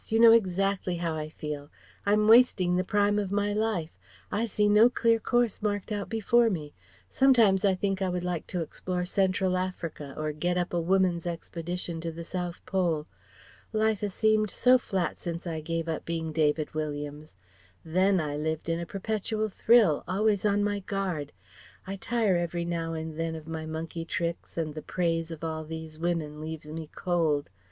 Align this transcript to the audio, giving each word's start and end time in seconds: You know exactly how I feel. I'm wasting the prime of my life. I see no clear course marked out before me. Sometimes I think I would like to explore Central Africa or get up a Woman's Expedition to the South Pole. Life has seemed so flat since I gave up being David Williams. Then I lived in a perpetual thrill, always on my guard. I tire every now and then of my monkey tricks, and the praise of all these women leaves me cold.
You 0.07 0.17
know 0.19 0.31
exactly 0.31 0.95
how 0.95 1.13
I 1.13 1.29
feel. 1.29 1.69
I'm 2.07 2.27
wasting 2.27 2.75
the 2.75 2.83
prime 2.83 3.19
of 3.19 3.31
my 3.31 3.53
life. 3.53 3.91
I 4.31 4.47
see 4.47 4.67
no 4.67 4.89
clear 4.89 5.19
course 5.19 5.61
marked 5.61 5.91
out 5.91 6.09
before 6.09 6.49
me. 6.49 6.73
Sometimes 7.07 7.63
I 7.63 7.75
think 7.75 8.01
I 8.01 8.09
would 8.09 8.23
like 8.23 8.47
to 8.47 8.61
explore 8.63 9.05
Central 9.05 9.55
Africa 9.55 10.15
or 10.17 10.31
get 10.31 10.57
up 10.57 10.73
a 10.73 10.81
Woman's 10.81 11.27
Expedition 11.27 12.01
to 12.01 12.11
the 12.11 12.23
South 12.23 12.65
Pole. 12.65 13.05
Life 13.73 13.99
has 13.99 14.15
seemed 14.15 14.49
so 14.49 14.79
flat 14.79 15.19
since 15.19 15.45
I 15.45 15.61
gave 15.61 15.87
up 15.87 16.03
being 16.03 16.31
David 16.33 16.73
Williams. 16.73 17.35
Then 17.85 18.19
I 18.19 18.37
lived 18.37 18.69
in 18.69 18.79
a 18.79 18.87
perpetual 18.87 19.49
thrill, 19.49 20.03
always 20.07 20.45
on 20.47 20.63
my 20.63 20.79
guard. 20.79 21.31
I 21.85 21.95
tire 21.95 22.37
every 22.37 22.65
now 22.65 22.93
and 22.93 23.19
then 23.19 23.35
of 23.35 23.47
my 23.47 23.67
monkey 23.67 24.03
tricks, 24.05 24.57
and 24.57 24.73
the 24.73 24.81
praise 24.81 25.29
of 25.29 25.43
all 25.43 25.63
these 25.63 25.99
women 25.99 26.41
leaves 26.41 26.65
me 26.65 26.89
cold. 26.95 27.51